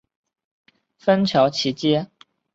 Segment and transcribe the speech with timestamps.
[0.97, 2.09] 芬乔奇街。